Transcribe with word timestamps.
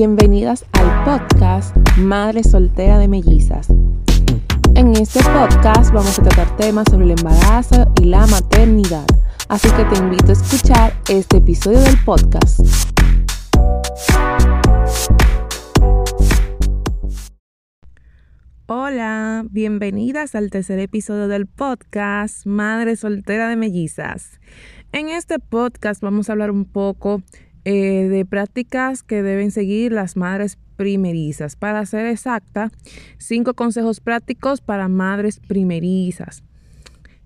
Bienvenidas 0.00 0.64
al 0.74 1.04
podcast 1.04 1.76
Madre 1.96 2.44
Soltera 2.44 3.00
de 3.00 3.08
Mellizas. 3.08 3.68
En 4.76 4.92
este 4.94 5.18
podcast 5.24 5.92
vamos 5.92 6.16
a 6.20 6.22
tratar 6.22 6.56
temas 6.56 6.84
sobre 6.88 7.06
el 7.06 7.18
embarazo 7.18 7.92
y 8.00 8.04
la 8.04 8.24
maternidad, 8.28 9.04
así 9.48 9.68
que 9.70 9.84
te 9.86 9.98
invito 9.98 10.28
a 10.28 10.32
escuchar 10.34 10.92
este 11.08 11.38
episodio 11.38 11.80
del 11.80 11.96
podcast. 12.04 12.60
Hola, 18.66 19.44
bienvenidas 19.50 20.36
al 20.36 20.50
tercer 20.50 20.78
episodio 20.78 21.26
del 21.26 21.48
podcast 21.48 22.46
Madre 22.46 22.94
Soltera 22.94 23.48
de 23.48 23.56
Mellizas. 23.56 24.38
En 24.92 25.08
este 25.08 25.40
podcast 25.40 26.00
vamos 26.02 26.28
a 26.28 26.34
hablar 26.34 26.52
un 26.52 26.66
poco 26.66 27.20
eh, 27.70 28.08
de 28.08 28.24
prácticas 28.24 29.02
que 29.02 29.22
deben 29.22 29.50
seguir 29.50 29.92
las 29.92 30.16
madres 30.16 30.56
primerizas. 30.76 31.54
Para 31.54 31.84
ser 31.84 32.06
exacta, 32.06 32.72
cinco 33.18 33.52
consejos 33.52 34.00
prácticos 34.00 34.62
para 34.62 34.88
madres 34.88 35.38
primerizas. 35.38 36.42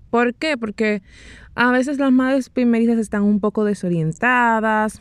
¿Por 0.09 0.33
qué? 0.33 0.57
Porque 0.57 1.01
a 1.55 1.71
veces 1.71 1.97
las 1.97 2.11
madres 2.11 2.49
primerizas 2.49 2.97
están 2.97 3.21
un 3.21 3.39
poco 3.39 3.63
desorientadas, 3.63 4.99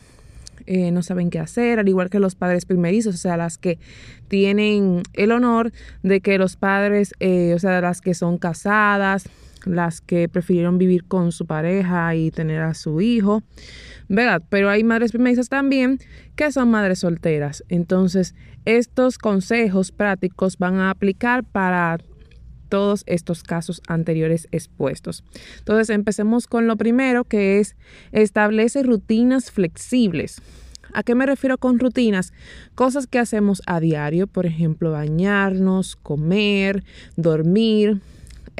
eh, 0.67 0.93
no 0.93 1.03
saben 1.03 1.29
qué 1.29 1.41
hacer, 1.41 1.81
al 1.81 1.89
igual 1.89 2.09
que 2.09 2.21
los 2.21 2.37
padres 2.37 2.65
primerizos, 2.65 3.17
o 3.17 3.19
sea, 3.19 3.37
las 3.37 3.59
que 3.59 3.81
tienen 4.29 5.03
el 5.13 5.33
honor 5.33 5.73
de 6.05 6.21
que 6.21 6.39
los 6.39 6.55
padres, 6.55 7.15
eh, 7.19 7.53
o 7.53 7.59
sea, 7.59 7.81
las 7.81 8.01
que 8.01 8.15
son 8.15 8.39
casadas, 8.39 9.25
las 9.67 10.01
que 10.01 10.29
prefirieron 10.29 10.79
vivir 10.79 11.05
con 11.05 11.33
su 11.33 11.47
pareja 11.47 12.15
y 12.15 12.31
tener 12.31 12.63
a 12.63 12.75
su 12.75 13.01
hijo, 13.01 13.43
¿verdad? 14.09 14.43
Pero 14.49 14.71
hay 14.71 14.85
madres 14.85 15.13
primerizas 15.13 15.49
también 15.49 15.99
que 16.37 16.51
son 16.53 16.71
madres 16.71 17.01
solteras. 17.01 17.65
Entonces, 17.69 18.35
estos 18.65 19.19
consejos 19.19 19.93
prácticos 19.93 20.59
van 20.59 20.77
a 20.77 20.91
aplicar 20.91 21.45
para 21.45 21.99
todos 22.69 23.03
estos 23.07 23.43
casos 23.43 23.83
anteriores 23.87 24.49
expuestos. 24.51 25.25
Entonces, 25.59 25.91
empecemos 25.91 26.47
con 26.47 26.67
lo 26.67 26.77
primero 26.77 27.25
que 27.25 27.61
es 27.61 27.77
establece 28.13 28.83
rutinas 28.83 29.51
flexibles. 29.51 30.41
¿A 30.95 31.03
qué 31.03 31.15
me 31.15 31.27
refiero 31.27 31.59
con 31.59 31.79
rutinas? 31.79 32.33
Cosas 32.75 33.07
que 33.07 33.19
hacemos 33.19 33.63
a 33.67 33.81
diario, 33.81 34.27
por 34.27 34.47
ejemplo, 34.47 34.93
bañarnos, 34.93 35.97
comer, 35.97 36.85
dormir, 37.17 38.01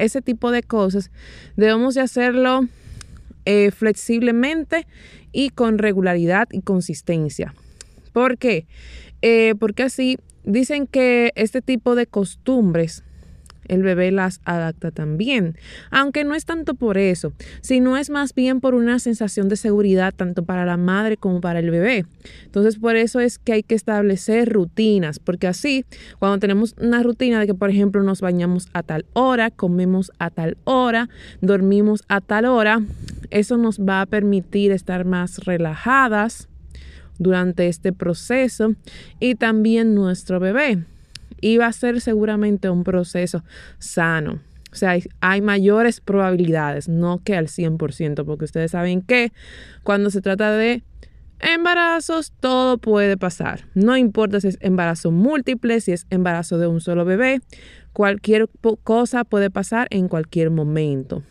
ese 0.03 0.21
tipo 0.21 0.51
de 0.51 0.63
cosas, 0.63 1.11
debemos 1.55 1.95
de 1.95 2.01
hacerlo 2.01 2.67
eh, 3.45 3.71
flexiblemente 3.71 4.87
y 5.31 5.49
con 5.49 5.77
regularidad 5.77 6.47
y 6.51 6.61
consistencia. 6.61 7.53
¿Por 8.13 8.37
qué? 8.37 8.67
Eh, 9.21 9.55
porque 9.59 9.83
así 9.83 10.17
dicen 10.43 10.87
que 10.87 11.31
este 11.35 11.61
tipo 11.61 11.95
de 11.95 12.05
costumbres 12.07 13.03
el 13.67 13.83
bebé 13.83 14.11
las 14.11 14.41
adapta 14.45 14.91
también. 14.91 15.57
Aunque 15.91 16.23
no 16.23 16.35
es 16.35 16.45
tanto 16.45 16.73
por 16.73 16.97
eso, 16.97 17.33
sino 17.61 17.97
es 17.97 18.09
más 18.09 18.33
bien 18.33 18.61
por 18.61 18.75
una 18.75 18.99
sensación 18.99 19.49
de 19.49 19.55
seguridad 19.55 20.13
tanto 20.15 20.43
para 20.43 20.65
la 20.65 20.77
madre 20.77 21.17
como 21.17 21.41
para 21.41 21.59
el 21.59 21.69
bebé. 21.69 22.05
Entonces 22.45 22.77
por 22.77 22.95
eso 22.95 23.19
es 23.19 23.39
que 23.39 23.53
hay 23.53 23.63
que 23.63 23.75
establecer 23.75 24.51
rutinas, 24.51 25.19
porque 25.19 25.47
así 25.47 25.85
cuando 26.19 26.39
tenemos 26.39 26.75
una 26.79 27.03
rutina 27.03 27.39
de 27.39 27.47
que 27.47 27.53
por 27.53 27.69
ejemplo 27.69 28.03
nos 28.03 28.21
bañamos 28.21 28.67
a 28.73 28.83
tal 28.83 29.05
hora, 29.13 29.51
comemos 29.51 30.11
a 30.19 30.29
tal 30.29 30.57
hora, 30.63 31.09
dormimos 31.41 32.03
a 32.07 32.21
tal 32.21 32.45
hora, 32.45 32.81
eso 33.29 33.57
nos 33.57 33.79
va 33.79 34.01
a 34.01 34.05
permitir 34.05 34.71
estar 34.71 35.05
más 35.05 35.39
relajadas 35.39 36.47
durante 37.19 37.67
este 37.67 37.93
proceso 37.93 38.75
y 39.19 39.35
también 39.35 39.95
nuestro 39.95 40.39
bebé 40.39 40.83
y 41.43 41.57
va 41.57 41.67
a 41.67 41.73
ser 41.73 41.99
seguramente 41.99 42.69
un 42.69 42.85
proceso 42.85 43.43
sano. 43.77 44.39
O 44.71 44.75
sea, 44.75 44.97
hay, 45.19 45.41
mayores 45.41 45.99
probabilidades, 45.99 46.87
no 46.87 47.21
que 47.21 47.35
al 47.35 47.47
100%, 47.47 48.25
porque 48.25 48.45
ustedes 48.45 48.71
saben 48.71 49.01
que 49.01 49.33
cuando 49.83 50.09
se 50.09 50.21
trata 50.21 50.51
de 50.53 50.83
embarazos, 51.39 52.31
todo 52.39 52.77
puede 52.77 53.17
pasar. 53.17 53.65
No 53.75 53.97
importa 53.97 54.39
si 54.39 54.47
es 54.47 54.57
embarazo 54.61 55.11
múltiple, 55.11 55.81
si 55.81 55.91
es 55.91 56.07
embarazo 56.09 56.57
de 56.57 56.67
un 56.67 56.79
solo 56.79 57.03
bebé, 57.03 57.41
cualquier 57.91 58.49
cosa 58.83 59.25
puede 59.25 59.51
pasar 59.51 59.87
en 59.91 60.07
cualquier 60.07 60.49
momento. 60.49 61.23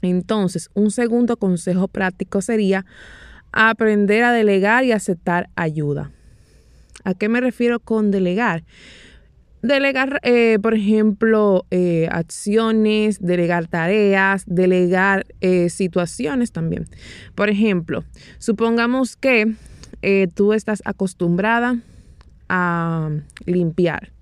Entonces, 0.00 0.70
un 0.74 0.92
segundo 0.92 1.36
consejo 1.36 1.88
práctico 1.88 2.40
sería 2.40 2.86
aprender 3.50 4.22
a 4.22 4.32
delegar 4.32 4.84
y 4.84 4.92
aceptar 4.92 5.50
ayuda. 5.56 6.12
¿A 7.02 7.14
qué 7.14 7.28
me 7.28 7.40
refiero 7.40 7.80
con 7.80 8.12
delegar? 8.12 8.62
Delegar, 9.64 10.20
eh, 10.24 10.58
por 10.60 10.74
ejemplo, 10.74 11.64
eh, 11.70 12.06
acciones, 12.10 13.18
delegar 13.22 13.66
tareas, 13.66 14.44
delegar 14.46 15.24
eh, 15.40 15.70
situaciones 15.70 16.52
también. 16.52 16.84
Por 17.34 17.48
ejemplo, 17.48 18.04
supongamos 18.38 19.16
que 19.16 19.54
tú 20.34 20.52
estás 20.52 20.82
acostumbrada 20.84 21.78
a 22.50 23.08
limpiar 23.46 24.12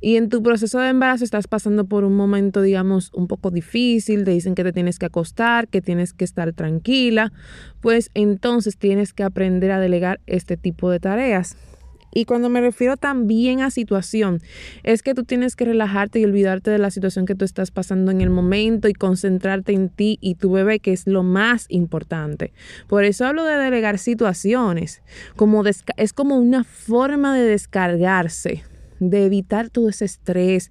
y 0.00 0.16
en 0.16 0.28
tu 0.28 0.42
proceso 0.42 0.80
de 0.80 0.88
embarazo 0.88 1.22
estás 1.22 1.46
pasando 1.46 1.84
por 1.84 2.02
un 2.02 2.16
momento, 2.16 2.60
digamos, 2.60 3.12
un 3.14 3.28
poco 3.28 3.52
difícil, 3.52 4.24
te 4.24 4.32
dicen 4.32 4.56
que 4.56 4.64
te 4.64 4.72
tienes 4.72 4.98
que 4.98 5.06
acostar, 5.06 5.68
que 5.68 5.80
tienes 5.80 6.12
que 6.12 6.24
estar 6.24 6.52
tranquila, 6.54 7.32
pues 7.80 8.10
entonces 8.14 8.76
tienes 8.76 9.12
que 9.12 9.22
aprender 9.22 9.70
a 9.70 9.78
delegar 9.78 10.18
este 10.26 10.56
tipo 10.56 10.90
de 10.90 10.98
tareas. 10.98 11.56
Y 12.14 12.26
cuando 12.26 12.48
me 12.48 12.60
refiero 12.60 12.96
también 12.96 13.60
a 13.60 13.70
situación, 13.70 14.40
es 14.82 15.02
que 15.02 15.14
tú 15.14 15.24
tienes 15.24 15.56
que 15.56 15.64
relajarte 15.64 16.20
y 16.20 16.24
olvidarte 16.24 16.70
de 16.70 16.78
la 16.78 16.90
situación 16.90 17.24
que 17.24 17.34
tú 17.34 17.44
estás 17.44 17.70
pasando 17.70 18.10
en 18.10 18.20
el 18.20 18.30
momento 18.30 18.88
y 18.88 18.92
concentrarte 18.92 19.72
en 19.72 19.88
ti 19.88 20.18
y 20.20 20.34
tu 20.34 20.52
bebé, 20.52 20.80
que 20.80 20.92
es 20.92 21.06
lo 21.06 21.22
más 21.22 21.66
importante. 21.68 22.52
Por 22.86 23.04
eso 23.04 23.24
hablo 23.24 23.44
de 23.44 23.56
delegar 23.56 23.98
situaciones, 23.98 25.02
como 25.36 25.64
es 25.64 26.12
como 26.12 26.36
una 26.36 26.64
forma 26.64 27.34
de 27.34 27.42
descargarse, 27.42 28.62
de 29.00 29.24
evitar 29.24 29.70
todo 29.70 29.88
ese 29.88 30.04
estrés, 30.04 30.70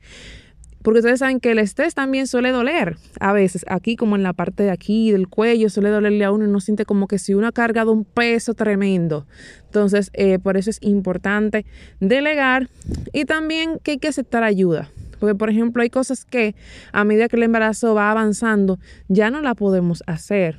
porque 0.83 0.99
ustedes 0.99 1.19
saben 1.19 1.39
que 1.39 1.51
el 1.51 1.59
estrés 1.59 1.93
también 1.93 2.27
suele 2.27 2.51
doler 2.51 2.97
a 3.19 3.33
veces, 3.33 3.65
aquí 3.67 3.95
como 3.95 4.15
en 4.15 4.23
la 4.23 4.33
parte 4.33 4.63
de 4.63 4.71
aquí 4.71 5.11
del 5.11 5.27
cuello, 5.27 5.69
suele 5.69 5.89
dolerle 5.89 6.23
a 6.25 6.31
uno 6.31 6.45
y 6.45 6.47
uno 6.47 6.59
siente 6.59 6.85
como 6.85 7.07
que 7.07 7.19
si 7.19 7.33
uno 7.33 7.47
ha 7.47 7.51
cargado 7.51 7.91
un 7.91 8.03
peso 8.03 8.53
tremendo. 8.53 9.25
Entonces, 9.65 10.09
eh, 10.13 10.39
por 10.39 10.57
eso 10.57 10.69
es 10.69 10.79
importante 10.81 11.65
delegar 11.99 12.69
y 13.13 13.25
también 13.25 13.79
que 13.83 13.91
hay 13.91 13.97
que 13.97 14.07
aceptar 14.07 14.43
ayuda. 14.43 14.89
Porque, 15.19 15.35
por 15.35 15.49
ejemplo, 15.51 15.83
hay 15.83 15.89
cosas 15.91 16.25
que 16.25 16.55
a 16.91 17.03
medida 17.03 17.29
que 17.29 17.35
el 17.35 17.43
embarazo 17.43 17.93
va 17.93 18.09
avanzando, 18.09 18.79
ya 19.07 19.29
no 19.29 19.41
la 19.41 19.53
podemos 19.53 20.03
hacer. 20.07 20.57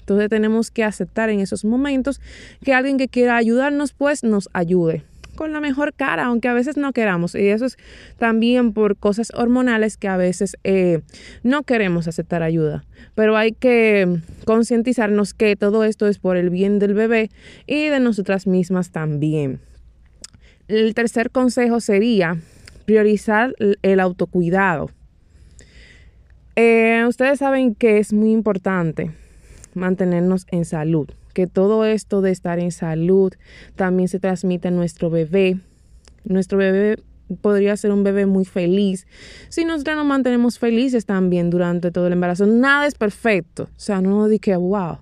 Entonces 0.00 0.28
tenemos 0.28 0.70
que 0.70 0.84
aceptar 0.84 1.30
en 1.30 1.40
esos 1.40 1.64
momentos 1.64 2.20
que 2.62 2.74
alguien 2.74 2.98
que 2.98 3.08
quiera 3.08 3.36
ayudarnos, 3.36 3.94
pues 3.94 4.22
nos 4.22 4.50
ayude 4.52 5.04
con 5.34 5.52
la 5.52 5.60
mejor 5.60 5.94
cara, 5.94 6.26
aunque 6.26 6.48
a 6.48 6.54
veces 6.54 6.76
no 6.76 6.92
queramos. 6.92 7.34
Y 7.34 7.48
eso 7.48 7.66
es 7.66 7.78
también 8.18 8.72
por 8.72 8.96
cosas 8.96 9.32
hormonales 9.34 9.96
que 9.96 10.08
a 10.08 10.16
veces 10.16 10.56
eh, 10.64 11.00
no 11.42 11.62
queremos 11.62 12.08
aceptar 12.08 12.42
ayuda. 12.42 12.84
Pero 13.14 13.36
hay 13.36 13.52
que 13.52 14.20
concientizarnos 14.44 15.34
que 15.34 15.56
todo 15.56 15.84
esto 15.84 16.06
es 16.08 16.18
por 16.18 16.36
el 16.36 16.50
bien 16.50 16.78
del 16.78 16.94
bebé 16.94 17.30
y 17.66 17.88
de 17.88 18.00
nosotras 18.00 18.46
mismas 18.46 18.90
también. 18.90 19.60
El 20.68 20.94
tercer 20.94 21.30
consejo 21.30 21.80
sería 21.80 22.38
priorizar 22.84 23.54
el 23.58 24.00
autocuidado. 24.00 24.90
Eh, 26.56 27.04
ustedes 27.08 27.38
saben 27.38 27.74
que 27.74 27.98
es 27.98 28.12
muy 28.12 28.30
importante 28.32 29.10
mantenernos 29.74 30.46
en 30.50 30.64
salud 30.66 31.08
que 31.32 31.46
todo 31.46 31.84
esto 31.84 32.20
de 32.20 32.30
estar 32.30 32.58
en 32.58 32.72
salud 32.72 33.32
también 33.76 34.08
se 34.08 34.20
transmite 34.20 34.68
a 34.68 34.70
nuestro 34.70 35.10
bebé. 35.10 35.58
Nuestro 36.24 36.58
bebé 36.58 36.98
podría 37.40 37.76
ser 37.76 37.92
un 37.92 38.04
bebé 38.04 38.26
muy 38.26 38.44
feliz. 38.44 39.06
Si 39.48 39.64
nosotros 39.64 39.96
nos 39.96 40.06
mantenemos 40.06 40.58
felices 40.58 41.06
también 41.06 41.50
durante 41.50 41.90
todo 41.90 42.06
el 42.06 42.12
embarazo, 42.12 42.46
nada 42.46 42.86
es 42.86 42.94
perfecto. 42.94 43.64
O 43.64 43.80
sea, 43.80 44.00
no 44.00 44.28
que 44.40 44.56
wow, 44.56 44.98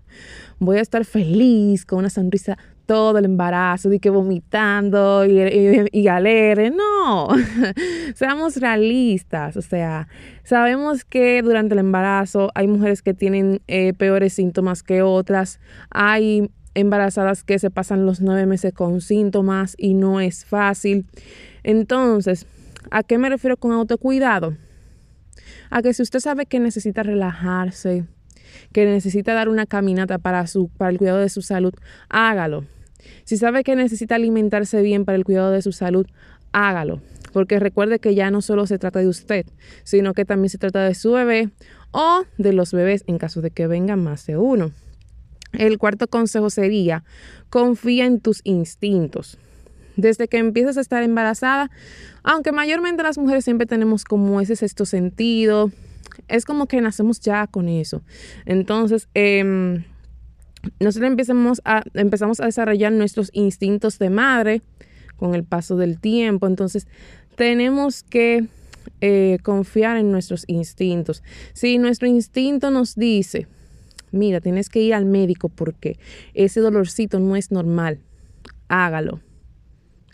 voy 0.59 0.79
a 0.79 0.81
estar 0.81 1.05
feliz 1.05 1.85
con 1.85 2.01
una 2.01 2.11
sonrisa 2.11 2.59
todo 2.91 3.19
el 3.19 3.25
embarazo, 3.25 3.89
de 3.89 4.01
que 4.01 4.11
vomitando 4.11 5.25
y, 5.25 5.89
y, 5.93 6.09
alegre. 6.09 6.73
No, 6.73 7.29
seamos 8.17 8.57
realistas. 8.57 9.57
O 9.57 9.63
sea, 9.63 10.09
sabemos 10.43 11.05
que 11.05 11.41
durante 11.43 11.75
el 11.75 11.79
embarazo 11.79 12.51
hay 12.53 12.67
mujeres 12.67 13.01
que 13.03 13.15
tienen 13.15 13.63
eh, 13.69 13.93
peores 13.93 14.33
síntomas 14.33 14.83
que 14.83 15.03
otras. 15.03 15.61
Hay 15.91 16.51
embarazadas 16.75 17.45
que 17.45 17.61
se 17.61 17.71
pasan 17.71 18.07
los 18.07 18.21
nueve 18.21 18.45
meses 18.47 18.75
con 18.75 19.01
síntomas 19.01 19.77
y 19.79 19.95
no 19.95 20.21
es 20.21 20.45
fácil. 20.45 21.07
Entonces, 21.63 22.45
¿a 22.91 23.05
qué 23.05 23.19
me 23.19 23.29
refiero 23.29 23.57
con 23.57 23.71
autocuidado? 23.71 24.57
A 25.71 25.81
que 25.81 25.95
si 25.95 26.03
usted 26.03 26.19
sabe 26.19 26.47
que 26.47 26.59
necesita 26.59 27.05
relajarse, 27.05 28.05
que 28.73 28.85
necesita 28.85 29.33
dar 29.33 29.49
una 29.49 29.67
caminata 29.67 30.19
para, 30.19 30.45
su, 30.49 30.71
para 30.71 30.91
el 30.91 30.99
cuidado 30.99 31.19
de 31.19 31.29
su 31.29 31.41
salud, 31.41 31.73
hágalo 32.09 32.65
Si 33.25 33.37
sabe 33.37 33.65
que 33.65 33.77
necesita 33.77 34.15
alimentarse 34.15 34.83
bien 34.83 35.05
para 35.05 35.17
el 35.17 35.25
cuidado 35.25 35.51
de 35.51 35.63
su 35.63 35.73
salud, 35.73 36.07
hágalo. 36.53 37.01
Porque 37.33 37.61
recuerde 37.61 38.01
que 38.01 38.15
ya 38.15 38.31
no 38.31 38.43
solo 38.43 38.67
se 38.67 38.79
trata 38.79 38.99
de 38.99 39.09
usted, 39.09 39.47
sino 39.85 40.15
que 40.15 40.25
también 40.25 40.51
se 40.51 40.59
trata 40.59 40.85
de 40.85 40.95
su 40.95 41.13
bebé 41.13 41.51
o 41.93 42.25
de 42.39 42.53
los 42.53 42.73
bebés 42.73 43.05
en 43.07 43.19
caso 43.19 43.41
de 43.41 43.51
que 43.51 43.67
vengan 43.67 44.03
más 44.03 44.27
de 44.27 44.37
uno. 44.37 44.73
El 45.53 45.79
cuarto 45.79 46.07
consejo 46.07 46.51
sería, 46.51 47.05
confía 47.49 48.07
en 48.07 48.21
tus 48.21 48.41
instintos. 48.45 49.39
Desde 49.97 50.29
que 50.29 50.39
empiezas 50.39 50.77
a 50.77 50.81
estar 50.81 51.03
embarazada, 51.03 51.71
aunque 52.23 52.53
mayormente 52.53 53.03
las 53.03 53.19
mujeres 53.19 53.45
siempre 53.45 53.67
tenemos 53.67 54.05
como 54.05 54.41
ese 54.41 54.57
sexto 54.57 54.87
sentido, 54.87 55.71
es 56.29 56.45
como 56.45 56.67
que 56.67 56.81
nacemos 56.81 57.21
ya 57.21 57.47
con 57.47 57.69
eso. 57.69 58.03
Entonces, 58.47 59.09
eh, 59.15 59.83
nosotros 60.79 61.11
empezamos 61.11 61.61
a, 61.65 61.83
empezamos 61.95 62.41
a 62.41 62.47
desarrollar 62.47 62.93
nuestros 62.93 63.31
instintos 63.33 63.99
de 63.99 64.11
madre 64.11 64.63
con 65.17 65.35
el 65.35 65.45
paso 65.45 65.77
del 65.77 66.01
tiempo. 66.01 66.47
Entonces, 66.47 66.87
tenemos 67.37 68.03
que 68.03 68.47
eh, 69.01 69.39
confiar 69.43 69.97
en 69.97 70.11
nuestros 70.11 70.45
instintos. 70.47 71.23
Si 71.53 71.79
nuestro 71.79 72.07
instinto 72.07 72.71
nos 72.71 72.97
dice, 72.97 73.47
mira, 74.13 74.41
tienes 74.41 74.69
que 74.69 74.81
ir 74.81 74.95
al 74.95 75.07
médico 75.07 75.49
porque 75.49 75.99
ese 76.35 76.61
dolorcito 76.61 77.19
no 77.19 77.37
es 77.37 77.51
normal, 77.51 78.01
hágalo, 78.69 79.21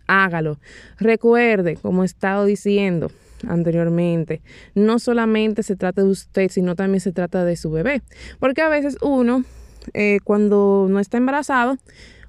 hágalo. 0.07 0.59
Recuerde, 0.99 1.77
como 1.77 2.03
he 2.03 2.07
estado 2.07 2.45
diciendo 2.45 3.11
anteriormente, 3.47 4.41
no 4.75 4.99
solamente 4.99 5.63
se 5.63 5.77
trata 5.77 6.03
de 6.03 6.09
usted, 6.09 6.51
sino 6.51 6.75
también 6.75 7.01
se 7.01 7.13
trata 7.13 7.45
de 7.45 7.57
su 7.57 7.71
bebé, 7.71 8.03
porque 8.39 8.63
a 8.63 8.69
veces 8.69 8.97
uno, 9.03 9.45
eh, 9.95 10.19
cuando 10.25 10.87
no 10.89 11.01
está 11.01 11.17
embarazado, 11.17 11.77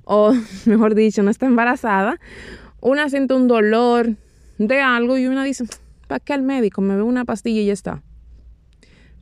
o 0.03 0.33
mejor 0.65 0.95
dicho, 0.95 1.23
no 1.23 1.31
está 1.31 1.45
embarazada, 1.45 2.19
una 2.81 3.09
siente 3.09 3.33
un 3.33 3.47
dolor 3.47 4.15
de 4.57 4.81
algo 4.81 5.17
y 5.17 5.27
una 5.27 5.43
dice, 5.43 5.65
¿para 6.07 6.19
qué 6.19 6.33
al 6.33 6.43
médico? 6.43 6.81
Me 6.81 6.95
veo 6.95 7.05
una 7.05 7.25
pastilla 7.25 7.61
y 7.61 7.65
ya 7.67 7.73
está. 7.73 8.01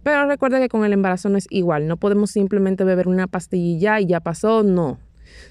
Pero 0.06 0.28
recuerda 0.28 0.60
que 0.60 0.70
con 0.70 0.86
el 0.86 0.94
embarazo 0.94 1.30
no 1.30 1.38
es 1.40 1.48
igual. 1.50 1.88
No 1.88 1.98
podemos 1.98 2.30
simplemente 2.30 2.84
beber 2.84 3.08
una 3.08 3.26
pastilla 3.26 4.00
y 4.00 4.06
ya 4.06 4.20
pasó. 4.20 4.62
No. 4.62 5.00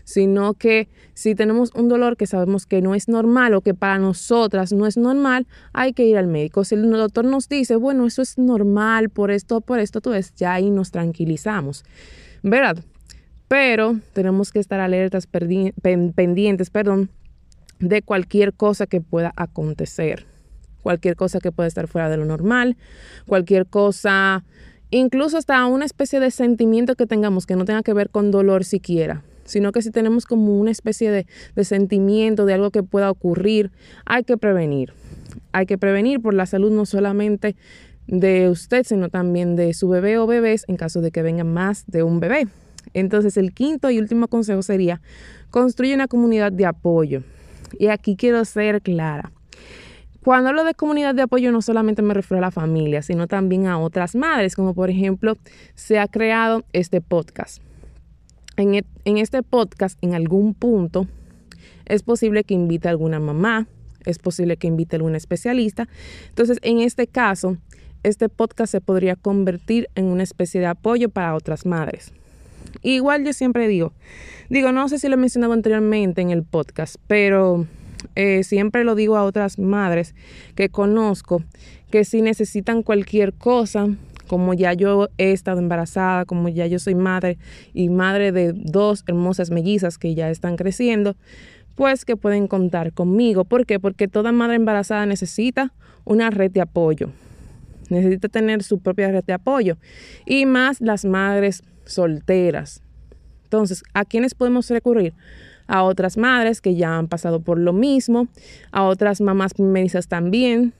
Sino 0.04 0.54
que 0.54 0.88
si 1.12 1.34
tenemos 1.34 1.72
un 1.74 1.88
dolor 1.88 2.16
que 2.16 2.28
sabemos 2.28 2.64
que 2.64 2.80
no 2.80 2.94
es 2.94 3.08
normal 3.08 3.54
o 3.54 3.62
que 3.62 3.74
para 3.74 3.98
nosotras 3.98 4.72
no 4.72 4.86
es 4.86 4.96
normal, 4.96 5.48
hay 5.72 5.92
que 5.92 6.06
ir 6.06 6.16
al 6.16 6.28
médico. 6.28 6.62
Si 6.62 6.76
el 6.76 6.88
doctor 6.88 7.24
nos 7.24 7.48
dice, 7.48 7.74
bueno, 7.74 8.06
eso 8.06 8.22
es 8.22 8.38
normal 8.38 9.10
por 9.10 9.32
esto, 9.32 9.60
por 9.60 9.80
esto, 9.80 10.00
tú 10.00 10.10
ves, 10.10 10.32
ya 10.36 10.52
ahí 10.52 10.70
nos 10.70 10.92
tranquilizamos. 10.92 11.84
¿Verdad? 12.44 12.76
Pero 13.48 13.98
tenemos 14.12 14.52
que 14.52 14.60
estar 14.60 14.78
alertas, 14.78 15.26
pendientes, 15.26 16.70
perdón, 16.70 17.10
de 17.80 18.02
cualquier 18.02 18.52
cosa 18.52 18.86
que 18.86 19.00
pueda 19.00 19.32
acontecer 19.34 20.26
cualquier 20.84 21.16
cosa 21.16 21.40
que 21.40 21.50
pueda 21.50 21.66
estar 21.66 21.88
fuera 21.88 22.08
de 22.08 22.18
lo 22.18 22.26
normal, 22.26 22.76
cualquier 23.26 23.66
cosa, 23.66 24.44
incluso 24.90 25.38
hasta 25.38 25.66
una 25.66 25.86
especie 25.86 26.20
de 26.20 26.30
sentimiento 26.30 26.94
que 26.94 27.06
tengamos 27.06 27.46
que 27.46 27.56
no 27.56 27.64
tenga 27.64 27.82
que 27.82 27.94
ver 27.94 28.10
con 28.10 28.30
dolor 28.30 28.64
siquiera, 28.64 29.24
sino 29.44 29.72
que 29.72 29.82
si 29.82 29.90
tenemos 29.90 30.26
como 30.26 30.56
una 30.60 30.70
especie 30.70 31.10
de, 31.10 31.26
de 31.56 31.64
sentimiento 31.64 32.44
de 32.44 32.54
algo 32.54 32.70
que 32.70 32.84
pueda 32.84 33.10
ocurrir, 33.10 33.72
hay 34.04 34.22
que 34.22 34.36
prevenir. 34.36 34.92
Hay 35.52 35.66
que 35.66 35.78
prevenir 35.78 36.20
por 36.20 36.34
la 36.34 36.46
salud 36.46 36.70
no 36.70 36.84
solamente 36.84 37.56
de 38.06 38.48
usted, 38.48 38.84
sino 38.84 39.08
también 39.08 39.56
de 39.56 39.72
su 39.74 39.88
bebé 39.88 40.18
o 40.18 40.26
bebés 40.26 40.64
en 40.68 40.76
caso 40.76 41.00
de 41.00 41.10
que 41.10 41.22
venga 41.22 41.44
más 41.44 41.84
de 41.86 42.02
un 42.02 42.20
bebé. 42.20 42.46
Entonces, 42.92 43.36
el 43.36 43.54
quinto 43.54 43.90
y 43.90 43.98
último 43.98 44.28
consejo 44.28 44.62
sería, 44.62 45.00
construye 45.50 45.94
una 45.94 46.08
comunidad 46.08 46.52
de 46.52 46.66
apoyo. 46.66 47.22
Y 47.78 47.88
aquí 47.88 48.16
quiero 48.16 48.44
ser 48.44 48.82
clara. 48.82 49.32
Cuando 50.24 50.48
hablo 50.48 50.64
de 50.64 50.74
comunidad 50.74 51.14
de 51.14 51.20
apoyo 51.20 51.52
no 51.52 51.60
solamente 51.60 52.00
me 52.00 52.14
refiero 52.14 52.38
a 52.38 52.40
la 52.40 52.50
familia, 52.50 53.02
sino 53.02 53.26
también 53.26 53.66
a 53.66 53.78
otras 53.78 54.14
madres, 54.14 54.56
como 54.56 54.72
por 54.72 54.88
ejemplo 54.88 55.36
se 55.74 55.98
ha 55.98 56.08
creado 56.08 56.64
este 56.72 57.02
podcast. 57.02 57.60
En, 58.56 58.74
e, 58.74 58.84
este 59.04 59.42
podcast, 59.42 59.98
en 60.02 60.14
algún 60.14 60.54
punto, 60.54 61.06
es 61.84 62.02
posible 62.02 62.44
que 62.44 62.54
invite 62.54 62.88
a 62.88 62.92
alguna 62.92 63.20
mamá, 63.20 63.66
es 64.06 64.18
posible 64.18 64.56
que 64.56 64.66
invite 64.66 64.96
a 64.96 64.98
algún 64.98 65.14
especialista. 65.14 65.88
Entonces, 66.30 66.58
en 66.62 66.78
este 66.78 67.06
caso, 67.06 67.58
este 68.04 68.28
podcast 68.28 68.70
se 68.70 68.80
podría 68.80 69.16
convertir 69.16 69.88
en 69.94 70.04
una 70.04 70.22
especie 70.22 70.60
de 70.60 70.66
apoyo 70.66 71.08
para 71.08 71.34
otras 71.34 71.66
madres. 71.66 72.12
Igual 72.82 73.24
yo 73.24 73.32
siempre 73.32 73.66
digo, 73.66 73.92
digo, 74.50 74.72
no 74.72 74.88
sé 74.88 74.98
si 74.98 75.08
lo 75.08 75.14
he 75.14 75.18
mencionado 75.18 75.52
anteriormente 75.52 76.20
en 76.20 76.30
el 76.30 76.42
podcast, 76.42 76.96
pero 77.06 77.66
eh, 78.14 78.44
siempre 78.44 78.84
lo 78.84 78.94
digo 78.94 79.16
a 79.16 79.24
otras 79.24 79.58
madres 79.58 80.14
que 80.54 80.68
conozco, 80.68 81.42
que 81.90 82.04
si 82.04 82.22
necesitan 82.22 82.82
cualquier 82.82 83.32
cosa, 83.32 83.88
como 84.26 84.54
ya 84.54 84.72
yo 84.72 85.08
he 85.18 85.32
estado 85.32 85.60
embarazada, 85.60 86.24
como 86.24 86.48
ya 86.48 86.66
yo 86.66 86.78
soy 86.78 86.94
madre 86.94 87.38
y 87.72 87.88
madre 87.88 88.32
de 88.32 88.52
dos 88.52 89.04
hermosas 89.06 89.50
mellizas 89.50 89.98
que 89.98 90.14
ya 90.14 90.30
están 90.30 90.56
creciendo, 90.56 91.16
pues 91.74 92.04
que 92.04 92.16
pueden 92.16 92.48
contar 92.48 92.92
conmigo. 92.92 93.44
¿Por 93.44 93.66
qué? 93.66 93.80
Porque 93.80 94.08
toda 94.08 94.32
madre 94.32 94.56
embarazada 94.56 95.06
necesita 95.06 95.72
una 96.04 96.30
red 96.30 96.50
de 96.50 96.60
apoyo. 96.60 97.10
Necesita 97.94 98.28
tener 98.28 98.62
su 98.62 98.80
propia 98.80 99.10
red 99.10 99.24
de 99.24 99.32
apoyo. 99.32 99.76
Y 100.26 100.46
más 100.46 100.80
las 100.80 101.04
madres 101.04 101.62
solteras. 101.84 102.82
Entonces, 103.44 103.82
¿a 103.94 104.04
quiénes 104.04 104.34
podemos 104.34 104.68
recurrir? 104.70 105.14
a 105.66 105.82
otras 105.82 106.16
madres 106.16 106.60
que 106.60 106.74
ya 106.74 106.98
han 106.98 107.08
pasado 107.08 107.40
por 107.40 107.58
lo 107.58 107.72
mismo, 107.72 108.28
a 108.70 108.84
otras 108.84 109.22
mamás 109.22 109.54
primerizas 109.54 110.08
también, 110.08 110.74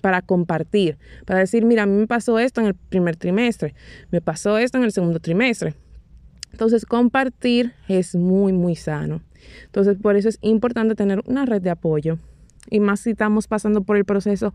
para 0.00 0.22
compartir, 0.22 0.98
para 1.24 1.40
decir, 1.40 1.64
mira, 1.64 1.82
a 1.82 1.86
mí 1.86 1.96
me 1.96 2.06
pasó 2.06 2.38
esto 2.38 2.60
en 2.60 2.68
el 2.68 2.74
primer 2.74 3.16
trimestre, 3.16 3.74
me 4.10 4.20
pasó 4.20 4.58
esto 4.58 4.78
en 4.78 4.84
el 4.84 4.92
segundo 4.92 5.18
trimestre. 5.18 5.74
Entonces, 6.52 6.86
compartir 6.86 7.74
es 7.88 8.14
muy, 8.14 8.52
muy 8.52 8.76
sano. 8.76 9.20
Entonces, 9.64 9.96
por 10.00 10.16
eso 10.16 10.28
es 10.28 10.38
importante 10.42 10.94
tener 10.94 11.22
una 11.26 11.44
red 11.44 11.60
de 11.60 11.70
apoyo. 11.70 12.18
Y 12.70 12.80
más 12.80 13.00
si 13.00 13.10
estamos 13.10 13.46
pasando 13.46 13.82
por 13.82 13.96
el 13.96 14.04
proceso 14.04 14.54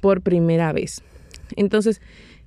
por 0.00 0.22
primera 0.22 0.72
vez. 0.72 1.02
Entonces, 1.56 2.00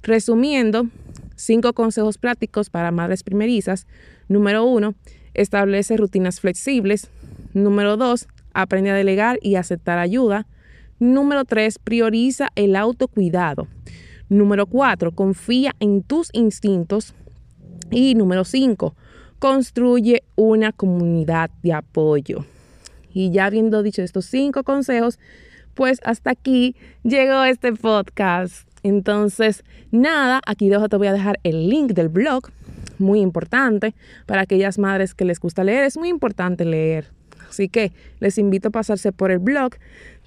resumiendo, 0.03 0.87
cinco 1.35 1.73
consejos 1.73 2.17
prácticos 2.17 2.69
para 2.69 2.91
madres 2.91 3.23
primerizas. 3.23 3.87
Número 4.27 4.65
uno, 4.65 4.95
Establece 5.33 5.97
rutinas 5.97 6.39
flexibles. 6.39 7.09
Número 7.53 7.97
dos, 7.97 8.27
aprende 8.53 8.91
a 8.91 8.95
delegar 8.95 9.39
y 9.41 9.55
aceptar 9.55 9.97
ayuda. 9.97 10.47
Número 10.99 11.45
tres, 11.45 11.79
prioriza 11.79 12.49
el 12.55 12.75
autocuidado. 12.75 13.67
Número 14.29 14.65
cuatro, 14.65 15.11
confía 15.11 15.75
en 15.79 16.03
tus 16.03 16.29
instintos. 16.33 17.13
Y 17.89 18.15
número 18.15 18.43
cinco, 18.45 18.95
construye 19.39 20.23
una 20.35 20.71
comunidad 20.71 21.49
de 21.63 21.73
apoyo. 21.73 22.45
Y 23.13 23.31
ya 23.31 23.45
habiendo 23.45 23.83
dicho 23.83 24.01
estos 24.01 24.25
cinco 24.25 24.63
consejos, 24.63 25.19
pues 25.73 25.99
hasta 26.03 26.31
aquí 26.31 26.75
llegó 27.03 27.43
este 27.43 27.73
podcast. 27.73 28.67
Entonces, 28.83 29.63
nada, 29.91 30.41
aquí 30.45 30.69
debajo 30.69 30.89
te 30.89 30.97
voy 30.97 31.07
a 31.07 31.13
dejar 31.13 31.39
el 31.43 31.69
link 31.69 31.91
del 31.91 32.09
blog 32.09 32.49
muy 32.97 33.19
importante 33.19 33.93
para 34.25 34.41
aquellas 34.41 34.77
madres 34.77 35.13
que 35.13 35.25
les 35.25 35.39
gusta 35.39 35.63
leer. 35.63 35.83
Es 35.83 35.97
muy 35.97 36.09
importante 36.09 36.65
leer. 36.65 37.07
Así 37.49 37.67
que 37.69 37.91
les 38.19 38.37
invito 38.37 38.69
a 38.69 38.71
pasarse 38.71 39.11
por 39.11 39.31
el 39.31 39.39
blog. 39.39 39.71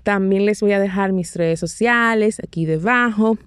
También 0.03 0.45
les 0.45 0.61
voy 0.61 0.73
a 0.73 0.79
dejar 0.79 1.13
mis 1.13 1.35
redes 1.35 1.61
sociales 1.61 2.41
aquí 2.41 2.67
debajo. 2.67 3.39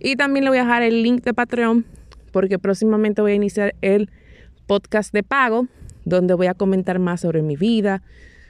Y 0.00 0.16
también 0.16 0.44
le 0.44 0.50
voy 0.50 0.58
a 0.58 0.62
dejar 0.62 0.82
el 0.82 1.02
link 1.02 1.22
de 1.24 1.34
Patreon 1.34 1.84
porque 2.32 2.58
próximamente 2.58 3.22
voy 3.22 3.32
a 3.32 3.34
iniciar 3.34 3.74
el 3.80 4.10
podcast 4.66 5.12
de 5.12 5.22
pago 5.22 5.66
donde 6.04 6.34
voy 6.34 6.46
a 6.46 6.54
comentar 6.54 6.98
más 6.98 7.20
sobre 7.20 7.42
mi 7.42 7.56
vida, 7.56 8.02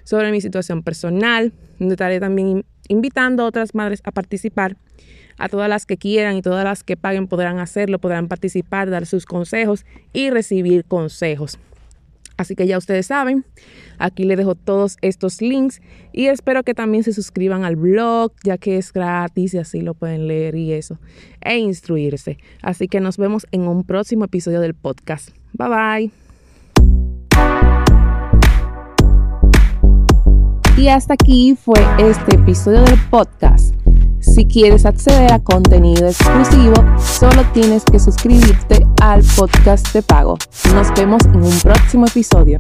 sobre 0.05 0.31
mi 0.31 0.41
situación 0.41 0.83
personal, 0.83 1.53
donde 1.79 1.95
estaré 1.95 2.21
también 2.21 2.65
invitando 2.91 3.43
a 3.43 3.47
otras 3.47 3.75
madres 3.75 4.03
a 4.05 4.11
participar 4.11 4.77
a 5.39 5.49
todas 5.49 5.71
las 5.71 5.87
que 5.87 5.97
quieran 5.97 6.37
y 6.37 6.43
todas 6.43 6.65
las 6.65 6.85
que 6.85 6.99
paguen 6.99 7.27
podrán 7.27 7.59
hacerlo, 7.59 7.99
podrán 7.99 8.29
participar, 8.29 8.91
dar 8.91 9.07
sus 9.07 9.25
consejos 9.25 9.87
y 10.13 10.29
recibir 10.29 10.85
consejos. 10.85 11.59
Así 12.37 12.55
que 12.55 12.67
ya 12.67 12.79
ustedes 12.79 13.07
saben, 13.07 13.45
aquí 13.99 14.25
les 14.25 14.39
dejo 14.39 14.55
todos 14.55 14.97
estos 15.03 15.43
links 15.43 15.83
y 16.13 16.27
espero 16.27 16.63
que 16.63 16.73
también 16.73 17.05
se 17.05 17.13
suscriban 17.13 17.65
al 17.65 17.77
blog, 17.77 18.33
ya 18.45 18.57
que 18.57 18.79
es 18.79 18.93
gratis 18.93 19.53
y 19.55 19.59
así 19.59 19.83
lo 19.83 19.95
pueden 19.95 20.27
leer 20.27 20.55
y 20.55 20.73
eso, 20.73 20.99
e 21.43 21.59
instruirse. 21.59 22.39
Así 22.63 22.89
que 22.89 23.01
nos 23.01 23.19
vemos 23.19 23.47
en 23.51 23.63
un 23.63 23.85
próximo 23.85 24.25
episodio 24.25 24.61
del 24.61 24.75
podcast. 24.75 25.31
Bye 25.53 25.69
bye. 25.69 26.30
Y 30.81 30.89
hasta 30.89 31.13
aquí 31.13 31.55
fue 31.63 31.79
este 31.99 32.37
episodio 32.37 32.81
del 32.81 32.99
podcast. 33.11 33.75
Si 34.21 34.47
quieres 34.47 34.87
acceder 34.87 35.31
a 35.31 35.39
contenido 35.39 36.09
exclusivo, 36.09 36.73
solo 36.99 37.45
tienes 37.53 37.85
que 37.85 37.99
suscribirte 37.99 38.87
al 39.03 39.23
podcast 39.37 39.93
de 39.93 40.01
pago. 40.01 40.39
Nos 40.75 40.91
vemos 40.95 41.23
en 41.27 41.43
un 41.43 41.61
próximo 41.61 42.07
episodio. 42.07 42.59